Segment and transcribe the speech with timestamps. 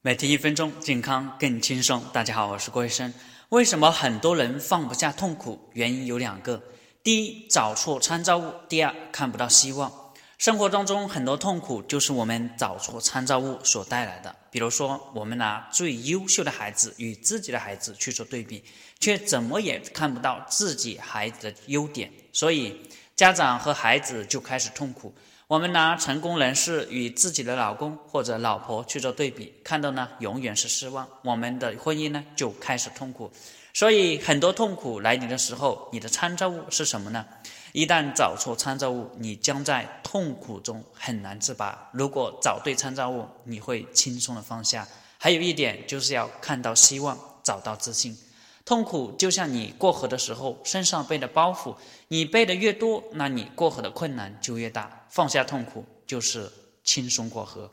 [0.00, 2.00] 每天一分钟，健康更轻松。
[2.12, 3.12] 大家好，我是郭医生。
[3.48, 5.58] 为什么很多人放不下痛苦？
[5.72, 6.62] 原因有两个：
[7.02, 9.92] 第一，找错参照物；第二，看不到希望。
[10.38, 14.32] 生活当中很多痛苦就是我们找错参照物所带来的。
[14.52, 18.62] 比如说，我们拿最优秀的孩子与自己的孩子去做对比，
[19.00, 25.12] 却怎么也看不到自己孩子的优点，所以家长和孩子就开始痛苦。
[25.48, 33.32] 我们拿成功人士与自己的老公或者老婆去做对比，看到呢永远是失望，我们的婚姻呢就开始痛苦。
[33.72, 37.24] 所以很多痛苦来临的时候，你的参照物是什么呢？
[37.72, 41.88] 一旦找错参照物，你将在痛苦中很难自拔。
[41.92, 44.86] 如果找对参照物，你会轻松的放下。
[45.16, 48.14] 还有一点就是要看到希望，找到自信。
[48.68, 51.74] 痛苦就像你过河的时候身上背的包袱，
[52.08, 55.06] 你背的越多，那你过河的困难就越大。
[55.08, 56.52] 放下痛苦，就是
[56.84, 57.70] 轻松过河。